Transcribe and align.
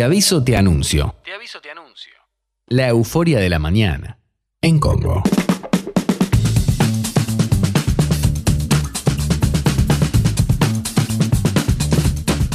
Te 0.00 0.04
aviso, 0.04 0.42
te 0.42 0.56
anuncio. 0.56 1.14
Te 1.22 1.34
aviso, 1.34 1.60
te 1.60 1.70
anuncio. 1.70 2.14
La 2.68 2.88
euforia 2.88 3.38
de 3.38 3.50
la 3.50 3.58
mañana. 3.58 4.16
En 4.62 4.80
Congo. 4.80 5.22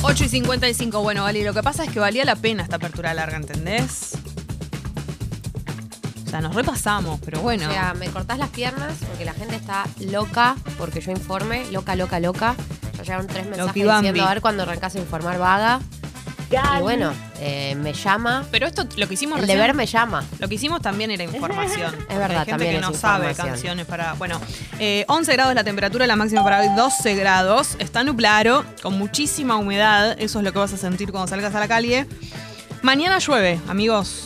Ocho 0.01 0.23
y 0.23 0.27
55. 0.27 1.03
Bueno, 1.03 1.21
Vali, 1.21 1.43
lo 1.43 1.53
que 1.53 1.61
pasa 1.61 1.83
es 1.83 1.91
que 1.91 1.99
valía 1.99 2.25
la 2.25 2.35
pena 2.35 2.63
esta 2.63 2.77
apertura 2.77 3.13
larga, 3.13 3.37
¿entendés? 3.37 4.13
O 6.25 6.27
sea, 6.27 6.41
nos 6.41 6.55
repasamos, 6.55 7.19
pero 7.23 7.41
bueno. 7.41 7.69
O 7.69 7.71
sea, 7.71 7.93
me 7.93 8.07
cortás 8.07 8.39
las 8.39 8.49
piernas 8.49 8.95
porque 9.07 9.23
la 9.23 9.33
gente 9.33 9.55
está 9.55 9.85
loca 9.99 10.55
porque 10.79 10.99
yo 10.99 11.11
informe, 11.11 11.71
loca, 11.71 11.95
loca, 11.95 12.19
loca. 12.19 12.55
Ya 12.97 13.03
llegaron 13.03 13.27
tres 13.27 13.45
mensajes 13.45 13.75
diciendo 13.75 14.23
a 14.23 14.29
ver 14.29 14.41
cuando 14.41 14.63
arrancas 14.63 14.95
a 14.95 14.97
informar 14.97 15.37
vaga. 15.37 15.79
Y 16.49 16.81
bueno, 16.81 17.13
eh, 17.47 17.75
me 17.75 17.93
llama. 17.93 18.45
Pero 18.49 18.65
esto, 18.65 18.87
lo 18.97 19.07
que 19.07 19.13
hicimos 19.13 19.37
El 19.37 19.43
recién- 19.43 19.57
deber 19.59 19.75
me 19.75 19.85
llama. 19.85 20.23
Lo 20.39 20.47
que 20.47 20.55
hicimos 20.55 20.81
también 20.81 21.11
era 21.11 21.23
información. 21.23 21.93
Es 22.09 22.17
verdad, 22.17 22.31
Hay 22.31 22.35
gente 22.37 22.51
también 22.51 22.71
que 22.71 22.77
es 22.77 22.81
no 22.81 22.93
sabe 22.93 23.29
información. 23.29 23.47
canciones 23.49 23.85
para. 23.85 24.13
Bueno, 24.13 24.41
eh, 24.79 25.05
11 25.07 25.33
grados 25.33 25.53
la 25.53 25.63
temperatura, 25.63 26.07
la 26.07 26.15
máxima 26.15 26.43
para 26.43 26.61
hoy 26.61 26.69
12 26.75 27.15
grados. 27.15 27.75
Está 27.79 28.03
nublado, 28.03 28.65
con 28.81 28.97
muchísima 28.97 29.57
humedad. 29.57 30.15
Eso 30.19 30.39
es 30.39 30.43
lo 30.45 30.51
que 30.51 30.59
vas 30.59 30.73
a 30.73 30.77
sentir 30.77 31.11
cuando 31.11 31.27
salgas 31.27 31.53
a 31.53 31.59
la 31.59 31.67
calle. 31.67 32.07
Mañana 32.81 33.19
llueve, 33.19 33.59
amigos. 33.67 34.23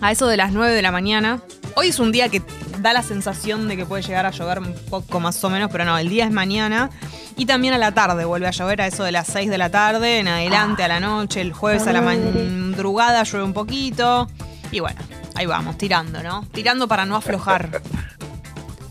A 0.00 0.12
eso 0.12 0.26
de 0.26 0.36
las 0.36 0.52
9 0.52 0.74
de 0.74 0.82
la 0.82 0.90
mañana. 0.92 1.40
Hoy 1.74 1.88
es 1.88 1.98
un 1.98 2.12
día 2.12 2.28
que 2.28 2.42
da 2.80 2.92
la 2.92 3.02
sensación 3.02 3.68
de 3.68 3.76
que 3.76 3.84
puede 3.86 4.02
llegar 4.02 4.24
a 4.26 4.30
llover 4.30 4.58
un 4.60 4.74
poco 4.90 5.20
más 5.20 5.42
o 5.44 5.50
menos, 5.50 5.70
pero 5.70 5.84
no, 5.84 5.96
el 5.98 6.08
día 6.08 6.24
es 6.24 6.30
mañana. 6.30 6.90
Y 7.36 7.44
también 7.44 7.74
a 7.74 7.78
la 7.78 7.92
tarde 7.92 8.24
vuelve 8.24 8.48
a 8.48 8.50
llover 8.50 8.80
a 8.80 8.86
eso 8.86 9.04
de 9.04 9.12
las 9.12 9.26
6 9.26 9.50
de 9.50 9.58
la 9.58 9.70
tarde, 9.70 10.20
en 10.20 10.28
adelante 10.28 10.82
a 10.82 10.88
la 10.88 11.00
noche, 11.00 11.42
el 11.42 11.52
jueves 11.52 11.86
a 11.86 11.92
la 11.92 12.00
madrugada 12.00 13.22
llueve 13.24 13.44
un 13.44 13.52
poquito. 13.52 14.28
Y 14.72 14.80
bueno, 14.80 15.00
ahí 15.34 15.44
vamos, 15.44 15.76
tirando, 15.76 16.22
¿no? 16.22 16.46
Tirando 16.52 16.88
para 16.88 17.04
no 17.04 17.14
aflojar. 17.16 17.82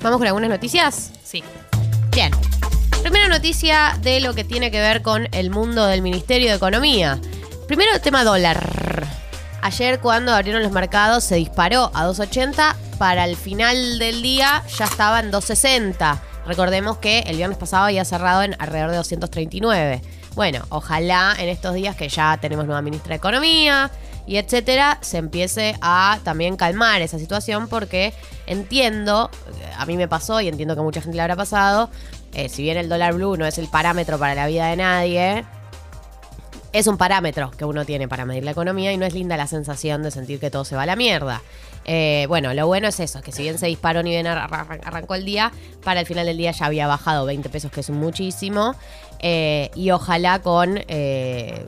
Vamos 0.01 0.19
con 0.19 0.27
algunas 0.27 0.49
noticias. 0.49 1.11
Sí. 1.23 1.43
Bien. 2.11 2.31
Primera 3.01 3.27
noticia 3.27 3.97
de 4.01 4.19
lo 4.19 4.33
que 4.33 4.43
tiene 4.43 4.69
que 4.69 4.79
ver 4.79 5.01
con 5.01 5.27
el 5.31 5.49
mundo 5.49 5.87
del 5.87 6.03
Ministerio 6.03 6.49
de 6.49 6.55
Economía. 6.55 7.19
Primero 7.67 7.93
el 7.93 8.01
tema 8.01 8.23
dólar. 8.23 9.07
Ayer 9.63 9.99
cuando 9.99 10.31
abrieron 10.31 10.61
los 10.61 10.71
mercados 10.71 11.23
se 11.23 11.35
disparó 11.35 11.89
a 11.95 12.05
2.80. 12.07 12.75
Para 12.99 13.25
el 13.25 13.35
final 13.35 13.97
del 13.97 14.21
día 14.21 14.63
ya 14.77 14.85
estaba 14.85 15.19
en 15.19 15.31
2.60. 15.31 16.19
Recordemos 16.45 16.97
que 16.97 17.19
el 17.19 17.37
viernes 17.37 17.57
pasado 17.57 17.85
había 17.85 18.05
cerrado 18.05 18.43
en 18.43 18.55
alrededor 18.59 18.91
de 18.91 18.97
239. 18.97 20.01
Bueno, 20.35 20.63
ojalá 20.69 21.35
en 21.39 21.49
estos 21.49 21.73
días 21.73 21.95
que 21.95 22.09
ya 22.09 22.37
tenemos 22.39 22.65
nueva 22.65 22.81
ministra 22.81 23.11
de 23.11 23.17
Economía 23.17 23.89
y 24.27 24.37
etcétera, 24.37 24.97
se 25.01 25.17
empiece 25.17 25.75
a 25.81 26.19
también 26.23 26.57
calmar 26.57 27.01
esa 27.01 27.19
situación 27.19 27.67
porque 27.67 28.13
entiendo, 28.47 29.29
a 29.77 29.85
mí 29.85 29.97
me 29.97 30.07
pasó 30.07 30.41
y 30.41 30.47
entiendo 30.47 30.75
que 30.75 30.81
mucha 30.81 31.01
gente 31.01 31.15
le 31.15 31.21
habrá 31.21 31.35
pasado, 31.35 31.89
eh, 32.33 32.49
si 32.49 32.63
bien 32.63 32.77
el 32.77 32.89
dólar 32.89 33.13
blue 33.13 33.37
no 33.37 33.45
es 33.45 33.57
el 33.57 33.67
parámetro 33.67 34.19
para 34.19 34.35
la 34.35 34.47
vida 34.47 34.67
de 34.67 34.75
nadie, 34.75 35.45
es 36.77 36.87
un 36.87 36.97
parámetro 36.97 37.51
que 37.51 37.63
uno 37.65 37.85
tiene 37.85 38.07
para 38.07 38.25
medir 38.25 38.43
la 38.43 38.51
economía 38.51 38.91
y 38.91 38.97
no 38.97 39.05
es 39.05 39.13
linda 39.13 39.37
la 39.37 39.47
sensación 39.47 40.03
de 40.03 40.11
sentir 40.11 40.39
que 40.39 40.51
todo 40.51 40.65
se 40.65 40.75
va 40.75 40.83
a 40.83 40.85
la 40.85 40.95
mierda. 40.95 41.41
Eh, 41.85 42.25
bueno, 42.27 42.53
lo 42.53 42.67
bueno 42.67 42.87
es 42.87 42.99
eso, 42.99 43.21
que 43.21 43.31
si 43.31 43.43
bien 43.43 43.57
se 43.57 43.67
disparó 43.67 44.03
ni 44.03 44.09
bien 44.09 44.27
arra- 44.27 44.45
arran- 44.49 44.81
arrancó 44.83 45.15
el 45.15 45.23
día, 45.23 45.51
para 45.83 45.99
el 46.01 46.05
final 46.05 46.25
del 46.25 46.37
día 46.37 46.51
ya 46.51 46.65
había 46.65 46.87
bajado 46.87 47.25
20 47.25 47.47
pesos, 47.49 47.71
que 47.71 47.79
es 47.81 47.89
muchísimo, 47.91 48.75
eh, 49.19 49.69
y 49.75 49.91
ojalá 49.91 50.39
con 50.39 50.79
eh, 50.87 51.65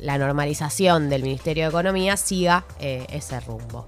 la 0.00 0.16
normalización 0.18 1.10
del 1.10 1.22
Ministerio 1.24 1.64
de 1.64 1.68
Economía 1.68 2.16
siga 2.16 2.64
ese 2.80 3.38
rumbo. 3.40 3.86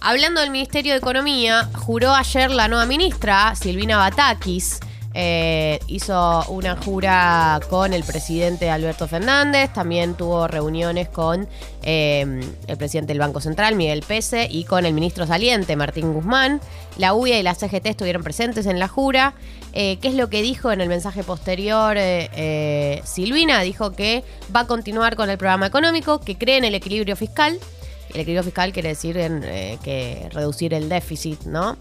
Hablando 0.00 0.40
del 0.40 0.50
Ministerio 0.50 0.92
de 0.92 0.98
Economía, 0.98 1.68
juró 1.74 2.14
ayer 2.14 2.50
la 2.50 2.68
nueva 2.68 2.86
ministra, 2.86 3.54
Silvina 3.54 3.96
Batakis. 3.98 4.80
Eh, 5.14 5.78
hizo 5.88 6.44
una 6.48 6.76
jura 6.76 7.60
con 7.68 7.92
el 7.92 8.02
presidente 8.02 8.70
Alberto 8.70 9.06
Fernández, 9.06 9.72
también 9.72 10.14
tuvo 10.14 10.48
reuniones 10.48 11.08
con 11.08 11.48
eh, 11.82 12.40
el 12.66 12.76
presidente 12.76 13.12
del 13.12 13.18
Banco 13.18 13.40
Central, 13.40 13.74
Miguel 13.74 14.02
Pese, 14.06 14.48
y 14.50 14.64
con 14.64 14.86
el 14.86 14.94
ministro 14.94 15.26
saliente, 15.26 15.76
Martín 15.76 16.12
Guzmán. 16.12 16.60
La 16.96 17.14
UIA 17.14 17.38
y 17.38 17.42
la 17.42 17.54
CGT 17.54 17.86
estuvieron 17.86 18.22
presentes 18.22 18.66
en 18.66 18.78
la 18.78 18.88
jura. 18.88 19.34
Eh, 19.72 19.98
¿Qué 20.00 20.08
es 20.08 20.14
lo 20.14 20.28
que 20.28 20.42
dijo 20.42 20.72
en 20.72 20.80
el 20.80 20.88
mensaje 20.88 21.22
posterior 21.22 21.96
Silvina? 23.04 23.60
Dijo 23.62 23.92
que 23.92 24.24
va 24.54 24.60
a 24.60 24.66
continuar 24.66 25.16
con 25.16 25.30
el 25.30 25.38
programa 25.38 25.66
económico, 25.66 26.20
que 26.20 26.36
cree 26.36 26.58
en 26.58 26.64
el 26.64 26.74
equilibrio 26.74 27.16
fiscal, 27.16 27.58
el 28.10 28.20
equilibrio 28.20 28.42
fiscal 28.44 28.72
quiere 28.72 28.90
decir 28.90 29.14
que 29.14 30.28
reducir 30.32 30.74
el 30.74 30.90
déficit, 30.90 31.44
¿no? 31.44 31.78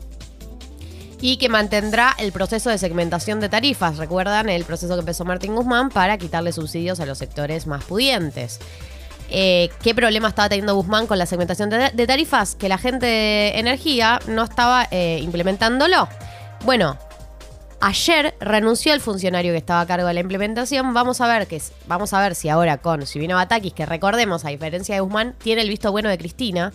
Y 1.22 1.38
que 1.38 1.50
mantendrá 1.50 2.16
el 2.18 2.32
proceso 2.32 2.70
de 2.70 2.78
segmentación 2.78 3.40
de 3.40 3.48
tarifas. 3.48 3.98
Recuerdan 3.98 4.50
el 4.50 4.66
proceso 4.66 4.96
que 4.96 5.02
empezó 5.02 5.24
Martín 5.24 5.56
Guzmán 5.56 5.90
para 5.90 6.18
quitarle 6.18 6.52
subsidios 6.52 7.00
a 7.00 7.06
los 7.06 7.20
sectores 7.20 7.68
más 7.68 7.84
pudientes. 7.84 8.60
Eh, 9.30 9.70
¿Qué 9.82 9.96
problema 9.96 10.28
estaba 10.28 10.50
teniendo 10.50 10.76
Guzmán 10.76 11.08
con 11.08 11.18
la 11.18 11.26
segmentación 11.26 11.70
de, 11.70 12.08
tarifas? 12.08 12.56
Que 12.56 12.68
la 12.68 12.78
gente 12.78 13.06
de 13.06 13.60
energía 13.60 14.20
no 14.28 14.44
estaba 14.44 14.88
eh, 14.92 15.20
implementándolo. 15.22 16.10
Bueno, 16.66 16.98
Ayer 17.84 18.36
renunció 18.40 18.94
el 18.94 19.02
funcionario 19.02 19.52
que 19.54 19.58
estaba 19.58 19.82
a 19.82 19.86
cargo 19.88 20.08
de 20.08 20.14
la 20.14 20.20
implementación. 20.20 20.94
Vamos 20.94 21.20
a 21.20 21.28
ver 21.28 21.48
que 21.48 21.56
es- 21.56 21.74
vamos 21.88 22.14
a 22.14 22.22
ver 22.22 22.36
si 22.36 22.48
ahora 22.48 22.78
con 22.78 23.08
Silvina 23.08 23.34
Batakis, 23.36 23.74
que 23.74 23.88
recordemos, 23.88 24.46
a 24.46 24.50
diferencia 24.50 24.94
de 24.94 25.02
Guzmán, 25.02 25.34
tiene 25.42 25.62
el 25.64 25.70
visto 25.70 25.92
bueno 25.92 26.08
de 26.10 26.18
Cristina 26.20 26.74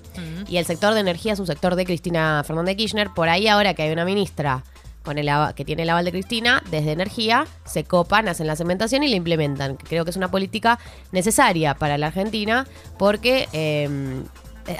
y 0.49 0.56
el 0.56 0.65
sector 0.67 0.94
de 0.94 1.00
energía 1.00 1.34
es 1.34 1.39
un 1.39 1.47
sector 1.47 1.77
de 1.77 1.84
Cristina 1.84 2.43
Fernández 2.44 2.72
de 2.72 2.77
Kirchner. 2.77 3.11
Por 3.15 3.28
ahí 3.28 3.47
ahora 3.47 3.75
que 3.75 3.83
hay 3.84 3.93
una 3.93 4.05
ministra 4.05 4.65
con 5.05 5.19
el 5.19 5.31
que 5.55 5.65
tiene 5.65 5.84
el 5.84 5.91
aval 5.91 6.05
de 6.05 6.11
Cristina, 6.11 6.61
desde 6.72 6.91
energía 6.91 7.47
se 7.65 7.84
copan, 7.84 8.27
hacen 8.27 8.49
la 8.49 8.56
cementación 8.56 9.05
y 9.05 9.09
la 9.09 9.15
implementan. 9.15 9.77
Creo 9.77 10.03
que 10.05 10.11
es 10.11 10.17
una 10.17 10.33
política 10.33 10.81
necesaria 11.12 11.75
para 11.75 11.97
la 11.99 12.09
Argentina 12.09 12.67
porque 12.99 13.49
eh, 13.53 13.88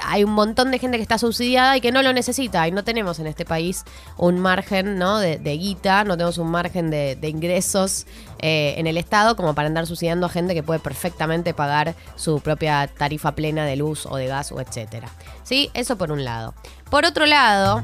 hay 0.03 0.23
un 0.23 0.31
montón 0.31 0.71
de 0.71 0.79
gente 0.79 0.97
que 0.97 1.03
está 1.03 1.17
subsidiada 1.17 1.77
y 1.77 1.81
que 1.81 1.91
no 1.91 2.01
lo 2.01 2.13
necesita. 2.13 2.67
Y 2.67 2.71
no 2.71 2.83
tenemos 2.83 3.19
en 3.19 3.27
este 3.27 3.45
país 3.45 3.83
un 4.17 4.39
margen 4.39 4.97
¿no? 4.97 5.19
de, 5.19 5.37
de 5.37 5.57
guita, 5.57 6.03
no 6.03 6.15
tenemos 6.15 6.37
un 6.37 6.49
margen 6.49 6.89
de, 6.89 7.17
ingresos 7.27 8.05
eh, 8.39 8.75
en 8.77 8.87
el 8.87 8.97
Estado 8.97 9.35
como 9.35 9.53
para 9.53 9.67
andar 9.67 9.85
subsidiando 9.85 10.25
a 10.25 10.29
gente 10.29 10.53
que 10.53 10.63
puede 10.63 10.79
perfectamente 10.79 11.53
pagar 11.53 11.95
su 12.15 12.39
propia 12.39 12.87
tarifa 12.87 13.33
plena 13.33 13.65
de 13.65 13.75
luz 13.75 14.05
o 14.05 14.15
de 14.15 14.27
gas 14.27 14.51
o 14.51 14.59
etcétera. 14.59 15.09
¿Sí? 15.43 15.69
Eso 15.73 15.97
por 15.97 16.11
un 16.11 16.23
lado. 16.23 16.53
Por 16.89 17.05
otro 17.05 17.25
lado, 17.25 17.83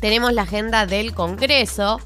tenemos 0.00 0.32
la 0.32 0.42
agenda 0.42 0.86
del 0.86 1.14
Congreso. 1.14 2.00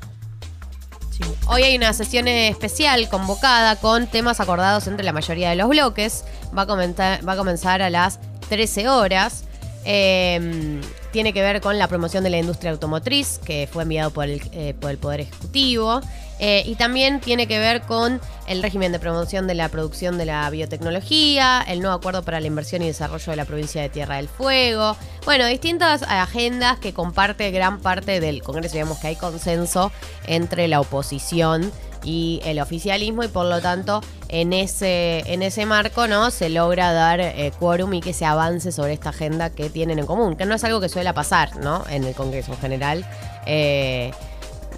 Hoy 1.47 1.63
hay 1.63 1.77
una 1.77 1.93
sesión 1.93 2.27
especial 2.27 3.09
convocada 3.09 3.77
con 3.77 4.07
temas 4.07 4.41
acordados 4.41 4.89
entre 4.89 5.05
la 5.05 5.13
mayoría 5.13 5.51
de 5.51 5.57
los 5.57 5.69
bloques. 5.69 6.25
Va 6.57 6.63
a, 6.63 6.67
va 6.67 7.33
a 7.33 7.37
comenzar 7.37 7.83
a 7.83 7.91
las 7.91 8.19
13 8.49 8.89
horas. 8.89 9.45
Eh, 9.85 10.81
tiene 11.15 11.33
que 11.33 11.43
ver 11.43 11.61
con 11.61 11.79
la 11.79 11.87
promoción 11.87 12.25
de 12.25 12.31
la 12.31 12.39
industria 12.39 12.73
automotriz, 12.73 13.39
que 13.39 13.69
fue 13.71 13.85
enviado 13.85 14.11
por 14.11 14.25
el, 14.25 14.43
eh, 14.51 14.75
por 14.81 14.91
el 14.91 14.99
Poder 14.99 15.21
Ejecutivo. 15.21 16.01
Eh, 16.41 16.65
y 16.67 16.75
también 16.75 17.21
tiene 17.21 17.47
que 17.47 17.61
ver 17.61 17.83
con 17.83 18.21
el 18.49 18.61
régimen 18.61 18.91
de 18.91 18.99
promoción 18.99 19.47
de 19.47 19.55
la 19.55 19.69
producción 19.69 20.19
de 20.19 20.25
la 20.25 20.51
biotecnología, 20.51 21.65
el 21.69 21.79
nuevo 21.79 21.95
acuerdo 21.95 22.25
para 22.25 22.41
la 22.41 22.49
inversión 22.49 22.83
y 22.83 22.87
desarrollo 22.87 23.31
de 23.31 23.37
la 23.37 23.45
provincia 23.45 23.81
de 23.81 23.89
Tierra 23.89 24.17
del 24.17 24.29
Fuego. 24.29 24.97
Bueno, 25.25 25.47
distintas 25.47 26.03
agendas 26.03 26.81
que 26.81 26.93
comparte 26.93 27.53
gran 27.53 27.79
parte 27.79 28.19
del 28.19 28.43
Congreso. 28.43 28.73
Digamos 28.73 28.99
que 28.99 29.07
hay 29.07 29.17
consenso 29.17 29.93
entre 30.27 30.67
la 30.67 30.81
oposición 30.81 31.71
y 32.05 32.41
el 32.45 32.61
oficialismo 32.61 33.23
y 33.25 33.29
por 33.29 33.47
lo 33.47 33.61
tanto 33.61 34.01
en 34.29 34.53
ese, 34.53 35.23
en 35.27 35.43
ese 35.43 35.65
marco 35.67 36.07
no 36.07 36.31
se 36.31 36.49
logra 36.51 36.93
dar 36.93 37.21
eh, 37.21 37.53
quórum 37.59 37.95
y 37.95 38.01
que 38.01 38.13
se 38.13 38.25
avance 38.25 38.73
sobre 38.73 38.93
esta 38.93 39.11
agenda 39.11 39.51
que 39.51 39.71
tienen 39.71 39.99
en 39.99 40.07
común, 40.07 40.37
que 40.37 40.45
no 40.45 40.55
es 40.55 40.65
algo 40.65 40.81
que 40.81 40.89
suele 40.89 41.13
pasar 41.15 41.57
¿no? 41.57 41.85
en 41.89 42.05
el 42.05 42.15
Congreso 42.15 42.53
en 42.53 42.59
general. 42.59 43.07
Eh, 43.47 44.13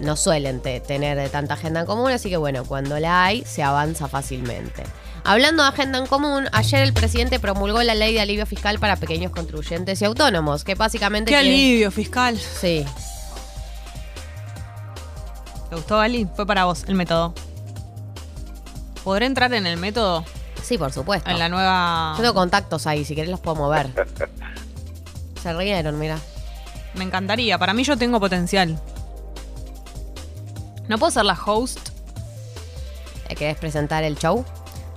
no 0.01 0.15
suelen 0.15 0.61
te- 0.61 0.79
tener 0.79 1.27
tanta 1.29 1.55
agenda 1.55 1.79
en 1.79 1.85
común, 1.87 2.11
así 2.11 2.29
que 2.29 2.37
bueno, 2.37 2.63
cuando 2.65 2.99
la 2.99 3.25
hay 3.25 3.43
se 3.45 3.63
avanza 3.63 4.07
fácilmente. 4.07 4.83
Hablando 5.23 5.63
de 5.63 5.69
agenda 5.69 5.97
en 5.97 6.05
común, 6.05 6.47
ayer 6.51 6.81
el 6.83 6.93
presidente 6.93 7.39
promulgó 7.39 7.81
la 7.83 7.95
ley 7.95 8.13
de 8.13 8.21
alivio 8.21 8.45
fiscal 8.45 8.79
para 8.79 8.95
pequeños 8.95 9.31
contribuyentes 9.31 10.01
y 10.01 10.05
autónomos, 10.05 10.63
que 10.63 10.75
básicamente... 10.75 11.31
Qué 11.31 11.35
alivio 11.37 11.89
fiscal. 11.91 12.37
Sí, 12.37 12.85
¿Te 15.69 15.75
gustó, 15.75 15.99
Ali? 15.99 16.27
Fue 16.35 16.45
para 16.45 16.65
vos 16.65 16.83
el 16.87 16.95
método. 16.95 17.33
¿Podré 19.03 19.25
entrar 19.25 19.53
en 19.53 19.65
el 19.65 19.77
método? 19.77 20.23
sí, 20.63 20.77
por 20.77 20.91
supuesto. 20.91 21.29
En 21.29 21.39
la 21.39 21.47
nueva. 21.47 22.13
Yo 22.17 22.23
tengo 22.23 22.33
contactos 22.33 22.87
ahí, 22.87 23.05
si 23.05 23.15
querés 23.15 23.31
los 23.31 23.39
puedo 23.39 23.55
mover. 23.55 23.89
Se 25.41 25.53
rieron, 25.53 25.97
mira. 25.97 26.17
Me 26.95 27.05
encantaría. 27.05 27.57
Para 27.57 27.73
mí 27.73 27.83
yo 27.83 27.97
tengo 27.97 28.19
potencial. 28.19 28.77
¿No 30.89 30.97
puedo 30.97 31.11
ser 31.11 31.25
la 31.25 31.37
host? 31.45 31.89
¿Querés 33.37 33.57
presentar 33.57 34.03
el 34.03 34.17
show? 34.17 34.43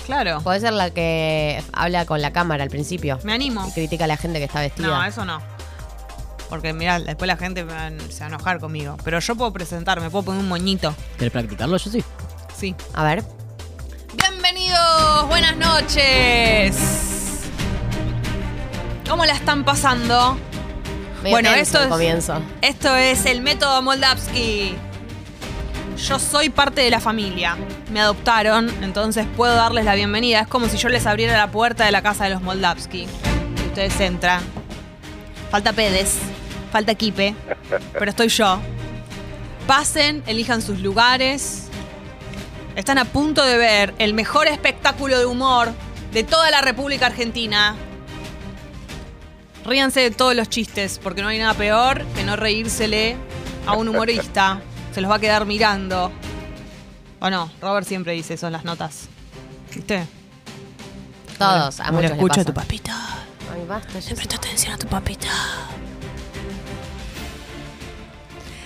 Claro. 0.06 0.40
Puede 0.40 0.60
ser 0.60 0.72
la 0.72 0.90
que 0.90 1.62
habla 1.72 2.06
con 2.06 2.22
la 2.22 2.32
cámara 2.32 2.64
al 2.64 2.70
principio. 2.70 3.18
Me 3.22 3.32
animo. 3.32 3.64
Y 3.68 3.72
critica 3.72 4.04
a 4.04 4.08
la 4.08 4.16
gente 4.16 4.38
que 4.38 4.46
está 4.46 4.60
vestida. 4.60 4.86
No, 4.88 5.04
eso 5.04 5.24
no. 5.24 5.40
Porque 6.50 6.72
mirá, 6.72 6.98
después 6.98 7.26
la 7.28 7.36
gente 7.36 7.60
se 7.60 7.66
va 7.66 7.84
a 7.84 8.26
enojar 8.26 8.58
conmigo. 8.58 8.96
Pero 9.04 9.20
yo 9.20 9.36
puedo 9.36 9.52
presentarme, 9.52 10.10
puedo 10.10 10.24
poner 10.24 10.40
un 10.42 10.48
moñito. 10.48 10.94
¿Querés 11.16 11.32
practicarlo? 11.32 11.76
Yo 11.78 11.90
sí. 11.90 12.04
Sí. 12.58 12.74
A 12.92 13.04
ver. 13.04 13.22
Bienvenidos, 14.16 15.28
buenas 15.28 15.56
noches. 15.56 16.76
¿Cómo 19.08 19.24
la 19.24 19.32
están 19.32 19.64
pasando? 19.64 20.36
Medio 21.22 21.34
Bueno, 21.36 21.50
esto 21.50 21.80
es- 21.82 21.88
comienzo. 21.88 22.42
Esto 22.62 22.96
es 22.96 23.26
el 23.26 23.40
método 23.42 23.80
Moldavsky. 23.82 24.74
Yo 26.08 26.18
soy 26.18 26.48
parte 26.48 26.80
de 26.80 26.90
la 26.90 26.98
familia. 27.00 27.56
Me 27.92 28.00
adoptaron, 28.00 28.70
entonces 28.82 29.26
puedo 29.36 29.54
darles 29.54 29.84
la 29.84 29.94
bienvenida. 29.94 30.40
Es 30.40 30.48
como 30.48 30.68
si 30.68 30.78
yo 30.78 30.88
les 30.88 31.06
abriera 31.06 31.36
la 31.36 31.50
puerta 31.50 31.84
de 31.84 31.92
la 31.92 32.02
casa 32.02 32.24
de 32.24 32.30
los 32.30 32.42
Moldavsky. 32.42 33.02
Y 33.02 33.66
ustedes 33.68 34.00
entran. 34.00 34.42
Falta 35.50 35.72
Pedes, 35.72 36.16
falta 36.70 36.94
Kipe, 36.94 37.34
pero 37.92 38.10
estoy 38.10 38.28
yo. 38.28 38.60
Pasen, 39.66 40.22
elijan 40.26 40.62
sus 40.62 40.80
lugares. 40.80 41.68
Están 42.76 42.98
a 42.98 43.04
punto 43.04 43.44
de 43.44 43.58
ver 43.58 43.94
el 43.98 44.14
mejor 44.14 44.48
espectáculo 44.48 45.18
de 45.18 45.26
humor 45.26 45.72
de 46.12 46.24
toda 46.24 46.50
la 46.50 46.60
República 46.60 47.06
Argentina. 47.06 47.76
Ríanse 49.64 50.00
de 50.00 50.10
todos 50.10 50.34
los 50.34 50.48
chistes, 50.48 50.98
porque 51.02 51.22
no 51.22 51.28
hay 51.28 51.38
nada 51.38 51.54
peor 51.54 52.04
que 52.14 52.24
no 52.24 52.36
reírsele 52.36 53.16
a 53.66 53.74
un 53.74 53.88
humorista. 53.88 54.60
Se 54.94 55.00
los 55.00 55.10
va 55.10 55.16
a 55.16 55.20
quedar 55.20 55.46
mirando. 55.46 56.10
O 57.20 57.28
no, 57.28 57.50
Robert 57.60 57.86
siempre 57.86 58.12
dice 58.12 58.34
eso 58.34 58.46
en 58.46 58.54
las 58.54 58.64
notas. 58.64 59.08
¿Viste? 59.74 60.06
Todos, 61.38 61.80
a 61.80 61.92
muchos 61.92 62.28
pasa. 62.28 62.40
a 62.40 62.44
tu 62.44 62.54
papita. 62.54 62.96
Ay, 63.54 63.64
basta, 63.68 63.92
Presta 64.14 64.36
atención 64.36 64.74
a 64.74 64.78
tu 64.78 64.86
papita. 64.86 65.28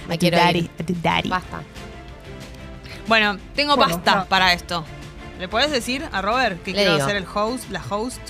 Me 0.08 0.18
quiero 0.18 0.38
daddy, 0.38 0.58
ir. 0.60 0.70
a 0.80 0.82
tu 0.84 0.94
daddy. 1.02 1.28
Basta. 1.28 1.62
Bueno, 3.06 3.38
tengo 3.54 3.76
Bueno, 3.76 3.94
pasta 3.96 4.14
no. 4.16 4.24
para 4.26 4.52
esto. 4.52 4.84
¿Le 5.38 5.48
podés 5.48 5.70
decir 5.70 6.06
a 6.12 6.22
Robert 6.22 6.62
que 6.62 6.70
Le 6.72 6.78
quiero 6.78 6.94
digo. 6.94 7.06
ser 7.06 7.16
el 7.16 7.26
host, 7.32 7.70
la 7.70 7.82
host? 7.88 8.20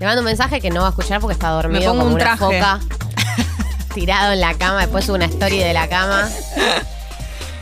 Le 0.00 0.06
mando 0.06 0.20
un 0.20 0.26
mensaje 0.26 0.60
que 0.60 0.70
no 0.70 0.80
va 0.80 0.88
a 0.88 0.90
escuchar 0.90 1.20
porque 1.20 1.32
está 1.34 1.48
dormido 1.50 1.80
pongo 1.92 1.98
como 2.04 2.06
un 2.06 2.14
una 2.14 2.36
traje. 2.36 2.38
foca. 2.38 2.80
tirado 3.94 4.32
en 4.32 4.40
la 4.40 4.54
cama. 4.54 4.80
Después 4.80 5.04
sube 5.04 5.16
una 5.16 5.24
story 5.26 5.58
de 5.58 5.72
la 5.72 5.88
cama. 5.88 6.28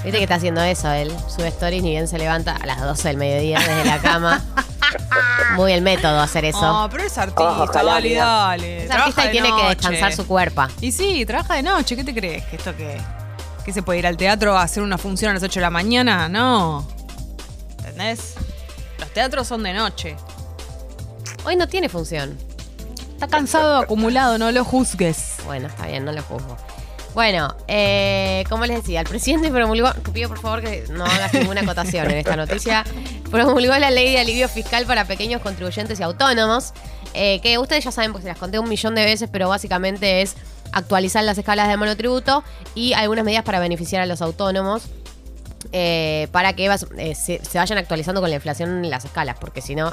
Viste 0.03 0.19
que 0.19 0.23
está 0.25 0.37
haciendo 0.37 0.61
eso 0.63 0.91
él. 0.93 1.13
Sube 1.35 1.49
stories 1.49 1.83
ni 1.83 1.91
bien 1.91 2.09
se 2.09 2.19
levanta 2.19 2.57
a 2.57 2.67
las 2.67 2.81
12 2.81 3.09
del 3.09 3.17
mediodía 3.17 3.59
desde 3.59 3.85
la 3.85 3.99
cama. 3.99 4.43
Muy 5.57 5.73
el 5.73 5.83
método 5.83 6.21
hacer 6.21 6.45
eso. 6.45 6.61
No, 6.61 6.89
pero 6.91 7.05
es 7.05 7.17
artista, 7.19 7.63
Ojalá, 7.63 7.93
dale, 8.01 8.87
Trabaja 8.87 9.03
artista 9.05 9.23
de 9.25 9.31
tiene 9.31 9.49
que 9.55 9.69
descansar 9.69 10.13
su 10.15 10.27
cuerpo. 10.27 10.63
Y 10.81 10.93
sí, 10.93 11.25
trabaja 11.27 11.55
de 11.55 11.63
noche. 11.63 11.97
¿Qué 11.97 12.05
te 12.05 12.15
crees? 12.15 12.45
¿Que 12.45 12.57
esto 12.57 12.75
qué? 12.77 12.99
¿Que 13.67 13.73
se 13.73 13.83
puede 13.83 13.99
ir 13.99 14.07
al 14.07 14.17
teatro 14.17 14.57
a 14.57 14.63
hacer 14.63 14.85
una 14.85 14.97
función 14.97 15.33
a 15.33 15.35
las 15.35 15.43
8 15.43 15.59
de 15.59 15.61
la 15.61 15.71
mañana? 15.71 16.29
No. 16.29 16.87
¿Entendés? 17.79 18.35
Los 19.01 19.11
teatros 19.11 19.49
son 19.49 19.65
de 19.65 19.73
noche. 19.73 20.15
Hoy 21.45 21.57
no 21.57 21.67
tiene 21.67 21.89
función. 21.89 22.39
Está 23.11 23.27
cansado, 23.27 23.79
acumulado, 23.79 24.39
no 24.39 24.53
lo 24.53 24.65
juzgues. 24.65 25.39
Bueno, 25.47 25.67
está 25.67 25.89
bien, 25.89 26.05
no 26.05 26.13
lo 26.13 26.23
juzgo. 26.23 26.57
Bueno, 27.13 27.57
eh, 27.67 28.45
como 28.49 28.67
les 28.67 28.83
decía, 28.83 29.01
el 29.01 29.09
presidente 29.09 29.51
promulgó, 29.51 29.91
pido 30.13 30.29
por 30.29 30.39
favor 30.39 30.61
que 30.61 30.85
no 30.91 31.05
hagas 31.05 31.35
ninguna 31.35 31.63
acotación 31.63 32.09
en 32.09 32.19
esta 32.19 32.37
noticia, 32.37 32.85
promulgó 33.33 33.77
la 33.79 33.91
ley 33.91 34.13
de 34.13 34.21
alivio 34.21 34.49
fiscal 34.49 34.87
para 34.87 35.07
pequeños 35.07 35.43
contribuyentes 35.43 35.99
y 35.99 36.05
autónomos, 36.05 36.73
eh, 37.15 37.41
que 37.41 37.59
ustedes 37.59 37.83
ya 37.83 37.91
saben 37.91 38.13
porque 38.13 38.25
se 38.25 38.29
las 38.29 38.39
conté 38.39 38.61
un 38.61 38.69
millón 38.69 38.95
de 38.95 39.05
veces, 39.05 39.29
pero 39.33 39.49
básicamente 39.49 40.23
es 40.23 40.37
actualizar 40.77 41.25
las 41.25 41.39
escalas 41.39 41.69
de 41.69 41.77
monotributo 41.77 42.45
y 42.75 42.93
algunas 42.93 43.25
medidas 43.25 43.45
para 43.45 43.59
beneficiar 43.61 44.03
a 44.03 44.07
los 44.07 44.21
autónomos. 44.23 44.85
eh, 45.73 46.29
para 46.31 46.53
que 46.53 46.67
eh, 46.99 47.15
se, 47.15 47.41
vayan 47.55 47.79
actualizando 47.79 48.21
con 48.21 48.31
la 48.31 48.37
inflación 48.37 48.89
las 48.89 49.05
escalas, 49.05 49.37
porque 49.41 49.61
si 49.61 49.75
no, 49.75 49.93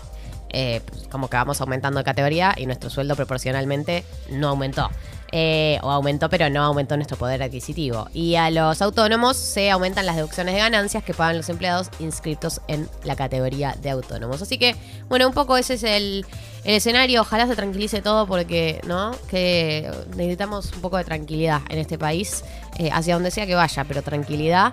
eh, 0.50 0.82
pues, 0.86 1.08
como 1.08 1.30
que 1.30 1.38
vamos 1.38 1.62
aumentando 1.62 1.98
de 2.00 2.04
categoría 2.04 2.54
y 2.56 2.68
nuestro 2.68 2.92
sueldo 2.92 3.16
proporcionalmente 3.16 4.04
no 4.30 4.50
aumentó. 4.50 4.92
Eh, 5.36 5.80
o 5.82 5.90
aumentó, 5.90 6.30
pero 6.30 6.48
no 6.52 6.64
aumentó 6.64 6.96
nuestro 6.96 7.18
poder 7.18 7.42
adquisitivo. 7.42 8.08
Y 8.14 8.36
a 8.36 8.52
los 8.52 8.84
autónomos 8.84 9.36
se 9.36 9.72
aumentan 9.72 10.06
las 10.06 10.16
deducciones 10.16 10.54
de 10.54 10.60
ganancias 10.60 11.04
que 11.04 11.16
pagan 11.16 11.38
los 11.38 11.50
empleados 11.50 11.90
inscritos 12.00 12.62
en 12.68 12.88
la 13.04 13.16
categoría 13.16 13.76
de 13.82 13.90
autónomos. 13.90 14.44
Así 14.44 14.60
que, 14.60 14.76
bueno, 15.10 15.28
un 15.28 15.34
poco 15.34 15.58
ese 15.58 15.74
es 15.74 15.84
el, 15.84 16.24
el 16.64 16.76
escenario. 16.76 17.22
Ojalá 17.22 17.48
se 17.48 17.56
tranquilice 17.56 18.04
todo 18.04 18.28
porque, 18.28 18.80
¿no? 18.86 19.16
Que 19.28 19.90
necesitamos 20.16 20.72
un 20.72 20.82
poco 20.82 20.98
de 20.98 21.04
tranquilidad 21.04 21.62
en 21.70 21.80
este 21.80 21.98
país, 21.98 22.44
eh, 22.78 22.92
hacia 22.94 23.16
donde 23.16 23.32
sea 23.32 23.48
que 23.48 23.56
vaya, 23.56 23.86
pero 23.86 24.04
tranquilidad. 24.04 24.72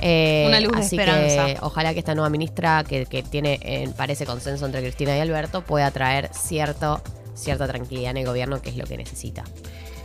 Eh, 0.00 0.44
Una 0.46 0.60
luz 0.60 0.70
de 0.70 0.78
así 0.82 0.96
esperanza. 0.96 1.46
que 1.46 1.56
ojalá 1.62 1.92
que 1.94 1.98
esta 1.98 2.14
nueva 2.14 2.30
ministra, 2.30 2.84
que, 2.84 3.06
que 3.06 3.24
tiene, 3.24 3.58
eh, 3.60 3.90
parece 3.96 4.24
consenso 4.24 4.66
entre 4.66 4.82
Cristina 4.82 5.16
y 5.16 5.20
Alberto, 5.20 5.62
pueda 5.62 5.90
traer 5.90 6.30
cierto, 6.32 7.02
cierta 7.34 7.66
tranquilidad 7.66 8.12
en 8.12 8.18
el 8.18 8.26
gobierno, 8.26 8.62
que 8.62 8.70
es 8.70 8.76
lo 8.76 8.84
que 8.84 8.96
necesita. 8.96 9.42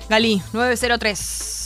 Gali, 0.10 0.42
903. 0.54 1.61